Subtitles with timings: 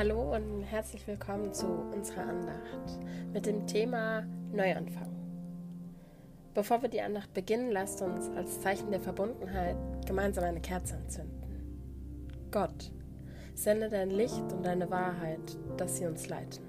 [0.00, 2.98] Hallo und herzlich willkommen zu unserer Andacht
[3.34, 5.14] mit dem Thema Neuanfang.
[6.54, 9.76] Bevor wir die Andacht beginnen, lasst uns als Zeichen der Verbundenheit
[10.06, 11.42] gemeinsam eine Kerze anzünden.
[12.50, 12.90] Gott,
[13.54, 16.64] sende dein Licht und deine Wahrheit, dass sie uns leiten.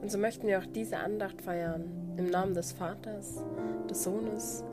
[0.00, 3.44] Und so möchten wir auch diese Andacht feiern im Namen des Vaters,
[3.90, 4.64] des Sohnes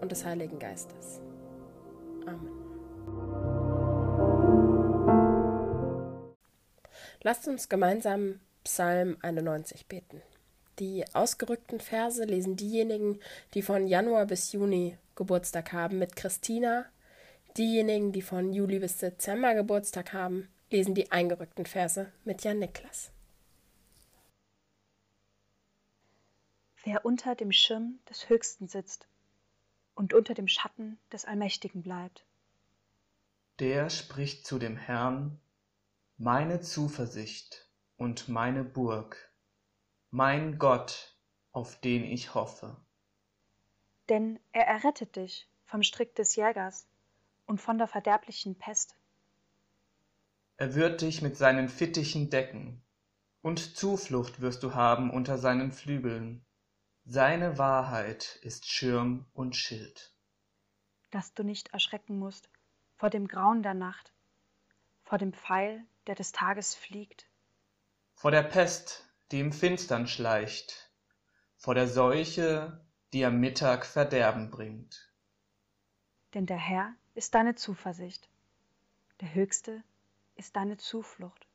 [0.00, 1.20] und des Heiligen Geistes.
[2.24, 3.55] Amen.
[7.22, 10.22] Lasst uns gemeinsam Psalm 91 beten.
[10.78, 13.20] Die ausgerückten Verse lesen diejenigen,
[13.54, 16.84] die von Januar bis Juni Geburtstag haben, mit Christina.
[17.56, 23.10] Diejenigen, die von Juli bis Dezember Geburtstag haben, lesen die eingerückten Verse mit Jan Niklas.
[26.84, 29.08] Wer unter dem Schirm des Höchsten sitzt
[29.94, 32.24] und unter dem Schatten des Allmächtigen bleibt.
[33.58, 35.40] Der spricht zu dem Herrn,
[36.18, 37.68] meine Zuversicht
[37.98, 39.30] und meine Burg,
[40.10, 41.14] mein Gott,
[41.52, 42.76] auf den ich hoffe.
[44.08, 46.86] Denn er errettet dich vom Strick des Jägers
[47.44, 48.96] und von der verderblichen Pest.
[50.56, 52.82] Er wird dich mit seinen Fittichen decken,
[53.42, 56.44] und Zuflucht wirst du haben unter seinen Flügeln.
[57.04, 60.14] Seine Wahrheit ist Schirm und Schild.
[61.10, 62.48] Dass du nicht erschrecken musst
[62.96, 64.12] vor dem Grauen der Nacht,
[65.04, 67.26] vor dem Pfeil, der des Tages fliegt,
[68.14, 70.90] vor der Pest, die im Finstern schleicht,
[71.56, 75.12] vor der Seuche, die am Mittag Verderben bringt.
[76.34, 78.28] Denn der Herr ist deine Zuversicht,
[79.20, 79.82] der Höchste
[80.34, 81.46] ist deine Zuflucht.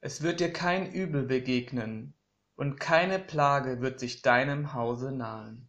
[0.00, 2.14] Es wird dir kein Übel begegnen,
[2.56, 5.68] und keine Plage wird sich deinem Hause nahen.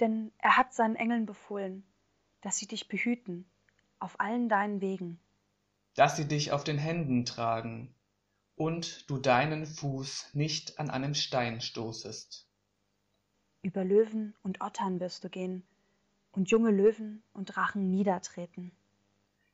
[0.00, 1.84] Denn er hat seinen Engeln befohlen,
[2.40, 3.48] dass sie dich behüten
[3.98, 5.20] auf allen deinen Wegen.
[5.94, 7.94] Dass sie dich auf den Händen tragen
[8.56, 12.48] und du deinen Fuß nicht an einem Stein stoßest.
[13.62, 15.62] Über Löwen und Ottern wirst du gehen
[16.32, 18.72] und junge Löwen und Drachen niedertreten.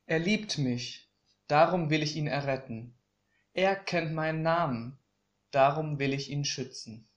[0.05, 1.07] Er liebt mich,
[1.47, 2.93] darum will ich ihn erretten.
[3.53, 4.97] Er kennt meinen Namen,
[5.51, 7.07] darum will ich ihn schützen.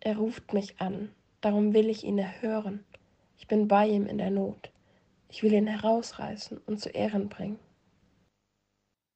[0.00, 2.84] Er ruft mich an, darum will ich ihn erhören.
[3.38, 4.70] Ich bin bei ihm in der Not.
[5.28, 7.58] Ich will ihn herausreißen und zu Ehren bringen.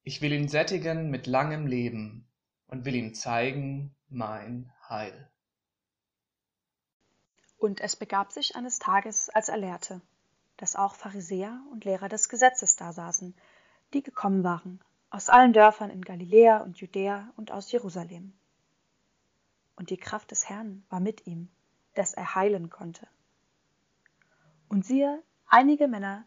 [0.07, 2.25] Ich will ihn sättigen mit langem Leben
[2.67, 5.29] und will ihm zeigen mein Heil.
[7.57, 9.99] Und es begab sich eines Tages, als er lehrte,
[10.55, 13.35] dass auch Pharisäer und Lehrer des Gesetzes da saßen,
[13.93, 14.79] die gekommen waren
[15.09, 18.31] aus allen Dörfern in Galiläa und Judäa und aus Jerusalem.
[19.75, 21.49] Und die Kraft des Herrn war mit ihm,
[21.95, 23.09] dass er heilen konnte.
[24.69, 26.25] Und siehe, einige Männer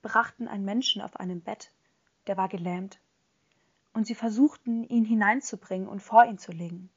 [0.00, 1.72] brachten einen Menschen auf einem Bett,
[2.28, 3.00] der war gelähmt,
[3.96, 6.90] und sie versuchten, ihn hineinzubringen und vor ihn zu legen.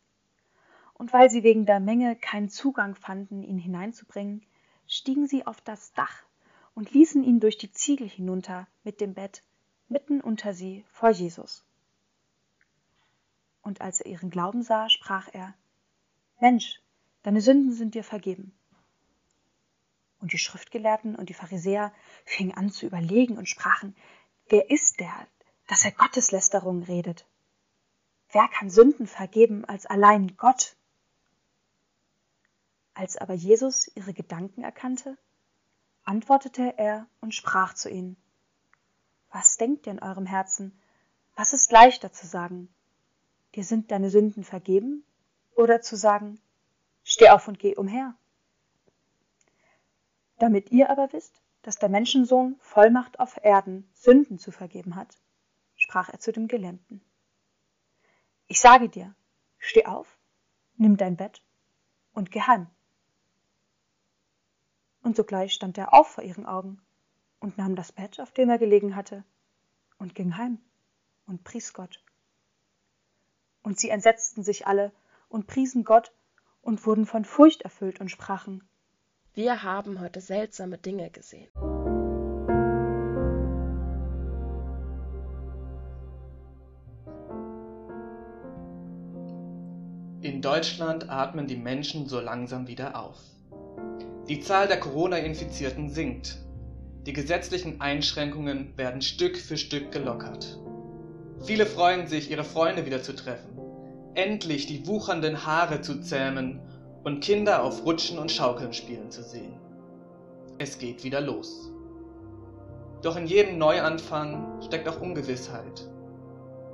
[0.96, 4.46] Und weil sie wegen der Menge keinen Zugang fanden, ihn hineinzubringen,
[4.86, 6.24] stiegen sie auf das Dach
[6.76, 9.44] und ließen ihn durch die Ziegel hinunter mit dem Bett
[9.88, 11.64] mitten unter sie vor Jesus.
[13.62, 15.54] Und als er ihren Glauben sah, sprach er,
[16.42, 16.82] Mensch,
[17.24, 18.54] deine Sünden sind dir vergeben.
[20.20, 21.94] Und die Schriftgelehrten und die Pharisäer
[22.26, 23.96] fingen an zu überlegen und sprachen,
[24.50, 25.28] wer ist der,
[25.70, 27.28] dass er Gotteslästerung redet?
[28.32, 30.76] Wer kann Sünden vergeben als allein Gott?
[32.96, 35.16] Als aber Jesus ihre Gedanken erkannte,
[36.04, 38.18] antwortete er und sprach zu ihnen,
[39.32, 40.78] was denkt ihr in eurem Herzen?
[41.36, 42.74] Was ist leichter zu sagen?
[43.54, 45.06] Dir sind deine Sünden vergeben?
[45.56, 46.42] Oder zu sagen,
[47.04, 48.16] steh auf und geh umher?
[50.40, 55.16] Damit ihr aber wisst, dass der Menschensohn Vollmacht auf Erden, Sünden zu vergeben hat,
[55.90, 57.02] sprach er zu dem Gelähmten.
[58.46, 59.16] Ich sage dir,
[59.58, 60.20] steh auf,
[60.76, 61.42] nimm dein Bett
[62.14, 62.68] und geh heim.
[65.02, 66.80] Und sogleich stand er auf vor ihren Augen
[67.40, 69.24] und nahm das Bett, auf dem er gelegen hatte,
[69.98, 70.60] und ging heim
[71.26, 72.04] und pries Gott.
[73.64, 74.92] Und sie entsetzten sich alle
[75.28, 76.14] und priesen Gott
[76.62, 78.64] und wurden von Furcht erfüllt und sprachen,
[79.34, 81.50] Wir haben heute seltsame Dinge gesehen.
[90.22, 93.18] In Deutschland atmen die Menschen so langsam wieder auf.
[94.28, 96.40] Die Zahl der Corona-Infizierten sinkt
[97.06, 100.60] die gesetzlichen Einschränkungen werden Stück für Stück gelockert.
[101.40, 103.58] Viele freuen sich, ihre Freunde wieder zu treffen,
[104.14, 106.60] endlich die wuchernden Haare zu zähmen
[107.04, 109.54] und Kinder auf Rutschen und Schaukeln spielen zu sehen.
[110.58, 111.72] Es geht wieder los.
[113.02, 115.90] Doch in jedem Neuanfang steckt auch Ungewissheit.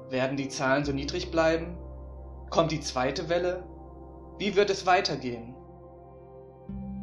[0.09, 1.77] Werden die Zahlen so niedrig bleiben?
[2.49, 3.63] Kommt die zweite Welle?
[4.37, 5.55] Wie wird es weitergehen?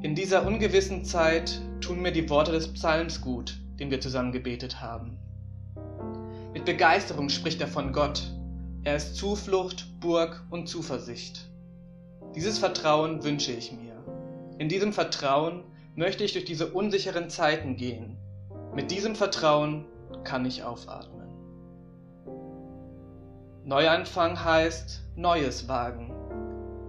[0.03, 4.81] In dieser ungewissen Zeit tun mir die Worte des Psalms gut, den wir zusammen gebetet
[4.81, 5.19] haben.
[6.53, 8.33] Mit Begeisterung spricht er von Gott.
[8.85, 11.49] Er ist Zuflucht, Burg und Zuversicht.
[12.35, 13.95] Dieses Vertrauen wünsche ich mir.
[14.59, 18.17] In diesem Vertrauen möchte ich durch diese unsicheren Zeiten gehen.
[18.75, 19.87] Mit diesem Vertrauen
[20.25, 21.22] kann ich aufatmen.
[23.65, 26.13] Neuanfang heißt Neues wagen.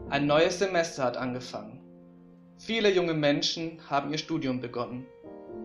[0.10, 1.80] Ein neues Semester hat angefangen.
[2.58, 5.06] Viele junge Menschen haben ihr Studium begonnen.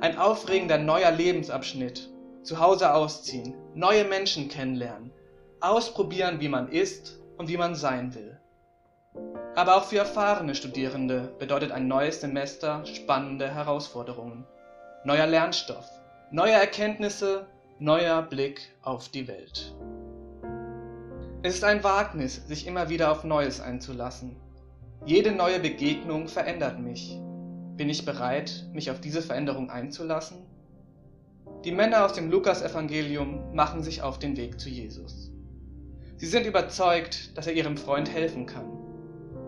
[0.01, 2.11] Ein aufregender neuer Lebensabschnitt.
[2.43, 5.11] Zu Hause ausziehen, neue Menschen kennenlernen,
[5.61, 8.39] ausprobieren, wie man ist und wie man sein will.
[9.57, 14.47] Aber auch für erfahrene Studierende bedeutet ein neues Semester spannende Herausforderungen.
[15.05, 15.89] Neuer Lernstoff,
[16.31, 17.47] neue Erkenntnisse,
[17.79, 19.75] neuer Blick auf die Welt.
[21.41, 24.35] Es ist ein Wagnis, sich immer wieder auf Neues einzulassen.
[25.07, 27.17] Jede neue Begegnung verändert mich.
[27.77, 30.39] Bin ich bereit, mich auf diese Veränderung einzulassen?
[31.65, 35.31] Die Männer aus dem Lukasevangelium machen sich auf den Weg zu Jesus.
[36.17, 38.67] Sie sind überzeugt, dass er ihrem Freund helfen kann.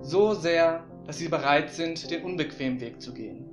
[0.00, 3.46] So sehr, dass sie bereit sind, den unbequemen Weg zu gehen.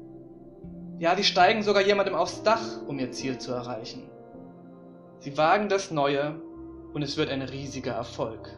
[1.00, 4.12] Ja, die steigen sogar jemandem aufs Dach, um ihr Ziel zu erreichen.
[5.22, 6.40] Sie wagen das Neue
[6.94, 8.50] und es wird ein riesiger Erfolg.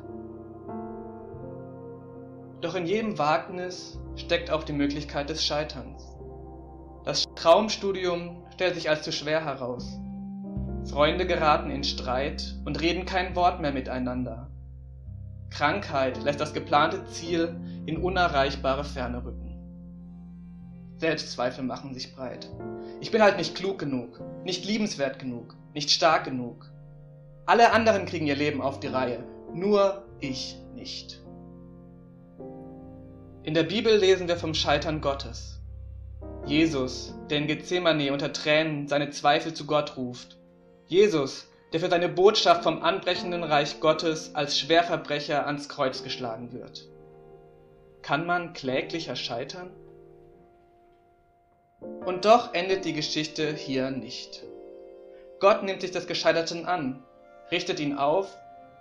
[2.61, 6.03] Doch in jedem Wagnis steckt auch die Möglichkeit des Scheiterns.
[7.05, 9.97] Das Traumstudium stellt sich als zu schwer heraus.
[10.85, 14.49] Freunde geraten in Streit und reden kein Wort mehr miteinander.
[15.49, 17.55] Krankheit lässt das geplante Ziel
[17.85, 19.49] in unerreichbare Ferne rücken.
[20.97, 22.49] Selbstzweifel machen sich breit.
[22.99, 26.69] Ich bin halt nicht klug genug, nicht liebenswert genug, nicht stark genug.
[27.49, 29.23] Alle anderen kriegen ihr Leben auf die Reihe,
[29.55, 31.19] nur ich nicht.
[33.41, 35.59] In der Bibel lesen wir vom Scheitern Gottes.
[36.45, 40.37] Jesus, der in Gethsemane unter Tränen seine Zweifel zu Gott ruft.
[40.85, 46.87] Jesus, der für seine Botschaft vom anbrechenden Reich Gottes als Schwerverbrecher ans Kreuz geschlagen wird.
[48.03, 49.71] Kann man kläglicher scheitern?
[52.05, 54.43] Und doch endet die Geschichte hier nicht.
[55.39, 57.03] Gott nimmt sich des Gescheiterten an
[57.51, 58.37] richtet ihn auf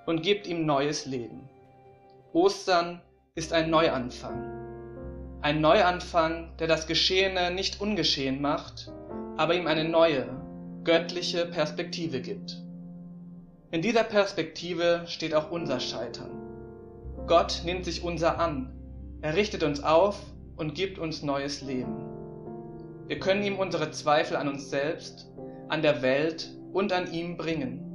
[0.06, 1.48] und gibt ihm neues Leben.
[2.32, 3.00] Ostern
[3.34, 4.58] ist ein Neuanfang.
[5.40, 8.92] Ein Neuanfang, der das Geschehene nicht ungeschehen macht,
[9.36, 10.28] aber ihm eine neue,
[10.84, 12.60] göttliche Perspektive gibt.
[13.70, 16.30] In dieser Perspektive steht auch unser Scheitern.
[17.26, 18.72] Gott nimmt sich unser an,
[19.20, 20.18] er richtet uns auf
[20.56, 21.96] und gibt uns neues Leben.
[23.06, 25.30] Wir können ihm unsere Zweifel an uns selbst,
[25.68, 27.87] an der Welt und an ihm bringen.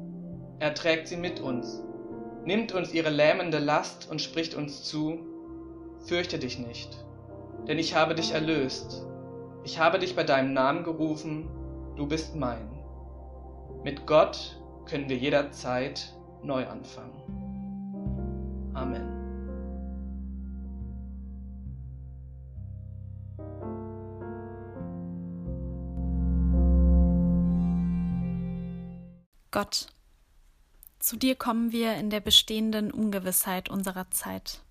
[0.60, 1.82] Er trägt sie mit uns,
[2.46, 5.20] nimmt uns ihre lähmende Last und spricht uns zu,
[6.06, 6.98] Fürchte dich nicht,
[7.66, 9.06] denn ich habe dich erlöst,
[9.64, 11.48] ich habe dich bei deinem Namen gerufen,
[11.96, 12.70] du bist mein.
[13.84, 17.14] Mit Gott können wir jederzeit neu anfangen.
[18.74, 19.24] Amen.
[29.52, 29.88] Gott,
[31.04, 34.62] zu dir kommen wir in der bestehenden Ungewissheit unserer Zeit.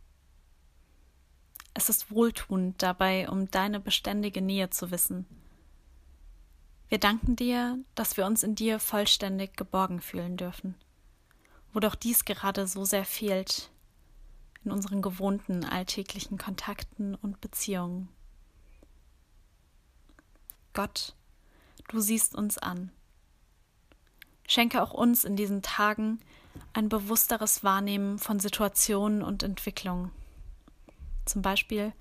[1.75, 5.27] Es ist wohltuend dabei, um deine beständige Nähe zu wissen.
[6.89, 10.75] Wir danken dir, dass wir uns in dir vollständig geborgen fühlen dürfen,
[11.75, 13.71] wo doch dies gerade so sehr fehlt
[14.65, 18.09] in unseren gewohnten alltäglichen Kontakten und Beziehungen.
[20.73, 21.15] Gott,
[21.89, 22.91] du siehst uns an.
[24.53, 26.21] Schenke auch uns in diesen Tagen
[26.75, 30.13] ein bewussteres Wahrnehmen von Situationen und Entwicklungen.
[31.25, 31.95] Zum Beispiel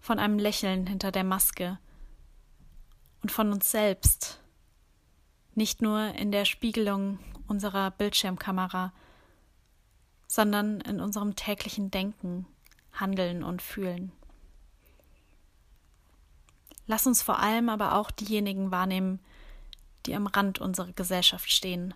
[0.00, 1.80] von einem Lächeln hinter der Maske
[3.22, 4.40] und von uns selbst,
[5.56, 8.92] nicht nur in der Spiegelung unserer Bildschirmkamera,
[10.28, 12.46] sondern in unserem täglichen Denken,
[12.92, 14.12] Handeln und Fühlen.
[16.86, 19.18] Lass uns vor allem aber auch diejenigen wahrnehmen,
[20.06, 21.94] die am Rand unserer Gesellschaft stehen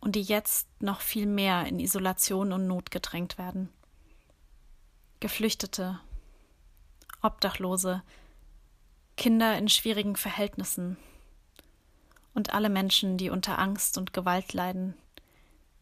[0.00, 3.68] und die jetzt noch viel mehr in Isolation und Not gedrängt werden.
[5.20, 6.00] Geflüchtete,
[7.22, 8.02] Obdachlose,
[9.16, 10.96] Kinder in schwierigen Verhältnissen
[12.34, 14.94] und alle Menschen, die unter Angst und Gewalt leiden,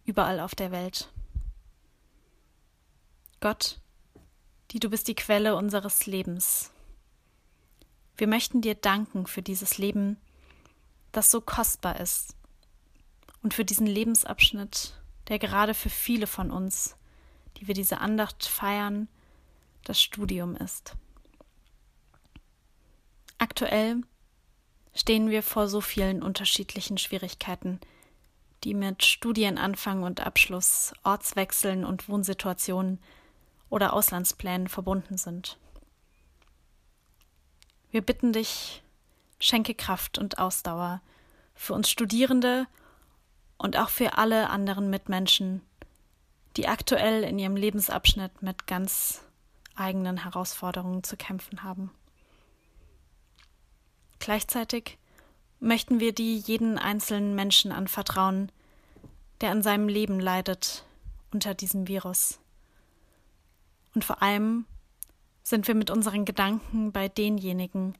[0.07, 1.13] überall auf der Welt.
[3.41, 3.79] Gott,
[4.71, 6.73] die du bist die Quelle unseres Lebens.
[8.17, 10.17] Wir möchten dir danken für dieses Leben,
[11.17, 12.37] das so kostbar ist
[13.43, 14.95] und für diesen Lebensabschnitt,
[15.29, 16.97] der gerade für viele von uns,
[17.57, 19.09] die wir diese Andacht feiern,
[19.85, 20.95] das Studium ist.
[23.39, 24.03] Aktuell
[24.95, 27.81] stehen wir vor so vielen unterschiedlichen Schwierigkeiten,
[28.65, 32.99] die mit Studienanfang und Abschluss, Ortswechseln und Wohnsituationen
[33.71, 35.59] oder Auslandsplänen verbunden sind.
[37.91, 38.83] Wir bitten dich,
[39.47, 41.01] schenke Kraft und Ausdauer
[41.55, 42.67] für uns Studierende
[43.59, 45.63] und auch für alle anderen Mitmenschen,
[46.57, 49.23] die aktuell in ihrem Lebensabschnitt mit ganz
[49.75, 51.91] eigenen Herausforderungen zu kämpfen haben.
[54.19, 54.99] Gleichzeitig
[55.61, 58.51] möchten wir die jeden einzelnen Menschen anvertrauen,
[59.41, 60.85] der an seinem Leben leidet
[61.33, 62.39] unter diesem Virus.
[63.95, 64.67] Und vor allem
[65.43, 67.95] sind wir mit unseren Gedanken bei denjenigen,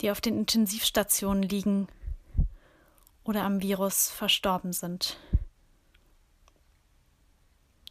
[0.00, 1.88] die auf den Intensivstationen liegen
[3.24, 5.18] oder am Virus verstorben sind.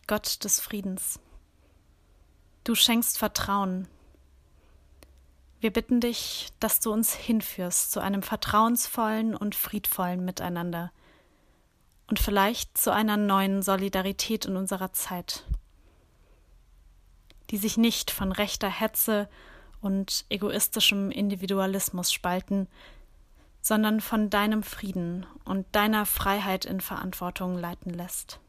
[0.08, 1.20] Gott des Friedens,
[2.64, 3.88] du schenkst Vertrauen.
[5.60, 10.92] Wir bitten dich, dass du uns hinführst zu einem vertrauensvollen und friedvollen Miteinander
[12.08, 15.44] und vielleicht zu einer neuen Solidarität in unserer Zeit,
[17.50, 19.30] die sich nicht von rechter Hetze
[19.82, 22.68] und egoistischem Individualismus spalten,
[23.62, 28.40] sondern von deinem Frieden und deiner Freiheit in Verantwortung leiten lässt.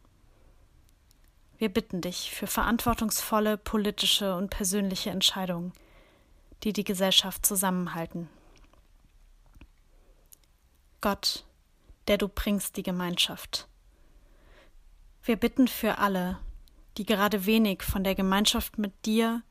[1.59, 5.73] Wir bitten dich für verantwortungsvolle politische und persönliche Entscheidungen,
[6.63, 8.29] die die Gesellschaft zusammenhalten.
[11.01, 11.45] Gott,
[12.07, 13.69] der du bringst die Gemeinschaft.
[15.23, 16.39] Wir bitten für alle,
[16.97, 19.43] die gerade wenig von der Gemeinschaft mit dir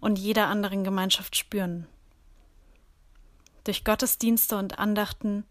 [0.00, 1.86] und jeder anderen Gemeinschaft spüren
[3.64, 5.44] durch Gottesdienste und Andachten,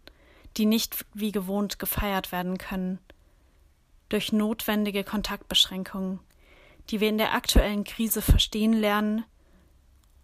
[0.56, 2.98] die nicht wie gewohnt gefeiert werden können,
[4.08, 6.20] durch notwendige Kontaktbeschränkungen,
[6.90, 9.24] die wir in der aktuellen Krise verstehen lernen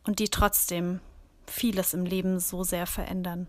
[0.05, 1.01] und die trotzdem
[1.47, 3.47] vieles im Leben so sehr verändern.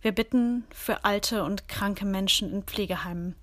[0.00, 3.36] Wir bitten für alte und kranke Menschen in Pflegeheimen.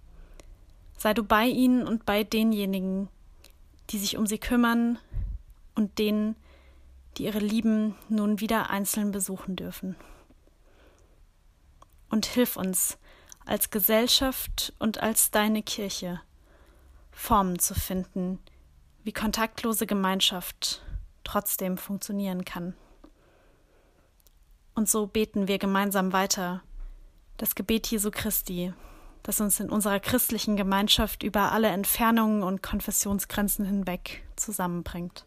[0.97, 3.09] Sei du bei ihnen und bei denjenigen,
[3.91, 4.97] die sich um sie kümmern
[5.77, 6.35] und denen,
[7.15, 9.95] die ihre Lieben nun wieder einzeln besuchen dürfen.
[12.09, 12.97] Und hilf uns
[13.45, 16.21] als Gesellschaft und als deine Kirche
[17.11, 18.39] Formen zu finden,
[19.03, 20.83] wie kontaktlose Gemeinschaft
[21.23, 22.75] trotzdem funktionieren kann.
[24.73, 26.61] Und so beten wir gemeinsam weiter
[27.37, 28.73] das Gebet Jesu Christi,
[29.23, 35.26] das uns in unserer christlichen Gemeinschaft über alle Entfernungen und Konfessionsgrenzen hinweg zusammenbringt.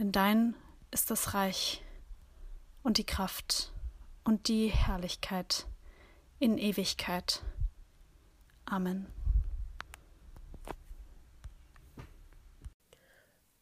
[0.00, 0.54] Denn dein
[0.90, 1.82] ist das Reich
[2.82, 3.70] und die Kraft
[4.24, 5.66] und die Herrlichkeit
[6.38, 7.42] in Ewigkeit.
[8.64, 9.12] Amen.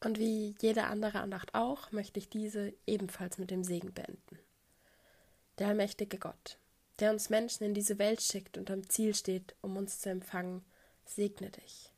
[0.05, 4.39] Und wie jede andere Andacht auch, möchte ich diese ebenfalls mit dem Segen beenden.
[5.59, 6.61] Der allmächtige Gott,
[7.01, 10.65] der uns Menschen in diese Welt schickt und am Ziel steht, um uns zu empfangen,
[11.05, 11.91] segne dich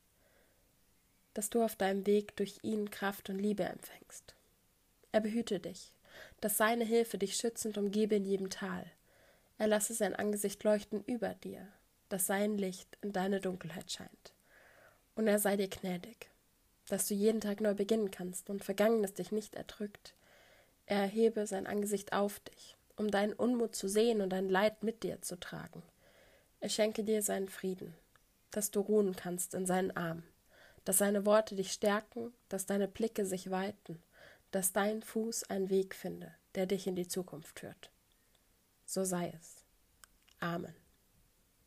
[1.34, 4.34] dass du auf deinem Weg durch ihn Kraft und Liebe empfängst.
[5.12, 5.92] Er behüte dich,
[6.40, 8.84] dass seine Hilfe dich schützend umgebe in jedem Tal.
[9.58, 11.68] Er lasse sein Angesicht leuchten über dir,
[12.08, 14.34] dass sein Licht in deine Dunkelheit scheint.
[15.14, 16.30] Und er sei dir gnädig,
[16.88, 20.14] dass du jeden Tag neu beginnen kannst und Vergangenes dich nicht erdrückt.
[20.86, 25.02] Er erhebe sein Angesicht auf dich, um deinen Unmut zu sehen und dein Leid mit
[25.02, 25.82] dir zu tragen.
[26.58, 27.94] Er schenke dir seinen Frieden,
[28.50, 30.24] dass du ruhen kannst in seinen Armen
[30.84, 34.02] dass seine Worte dich stärken, dass deine Blicke sich weiten,
[34.50, 37.90] dass dein Fuß einen Weg finde, der dich in die Zukunft führt.
[38.86, 39.64] So sei es.
[40.40, 40.74] Amen.